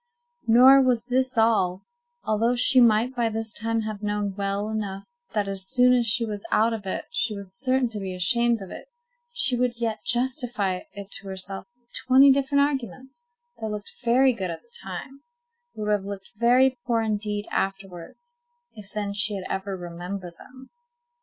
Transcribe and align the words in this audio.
Nor 0.47 0.81
was 0.81 1.03
this 1.05 1.37
all: 1.37 1.83
although 2.23 2.55
she 2.55 2.81
might 2.81 3.15
by 3.15 3.29
this 3.29 3.53
time 3.53 3.81
have 3.81 4.01
known 4.01 4.33
well 4.35 4.67
enough 4.67 5.03
that 5.35 5.47
as 5.47 5.67
soon 5.69 5.93
as 5.93 6.07
she 6.07 6.25
was 6.25 6.43
out 6.49 6.73
of 6.73 6.87
it 6.87 7.05
she 7.11 7.35
was 7.35 7.53
certain 7.55 7.87
to 7.89 7.99
be 7.99 8.15
ashamed 8.15 8.63
of 8.63 8.71
it, 8.71 8.87
she 9.31 9.55
would 9.55 9.79
yet 9.79 10.03
justify 10.03 10.79
it 10.93 11.11
to 11.11 11.27
herself 11.27 11.67
with 11.79 11.93
twenty 11.93 12.31
different 12.31 12.61
arguments 12.63 13.21
that 13.59 13.69
looked 13.69 13.93
very 14.03 14.33
good 14.33 14.49
at 14.49 14.63
the 14.63 14.75
time, 14.81 15.21
but 15.75 15.83
would 15.83 15.91
have 15.91 16.03
looked 16.05 16.31
very 16.35 16.75
poor 16.87 17.01
indeed 17.01 17.47
afterwards, 17.51 18.37
if 18.73 18.91
then 18.91 19.13
she 19.13 19.35
had 19.35 19.45
ever 19.51 19.77
remembered 19.77 20.33
them. 20.39 20.71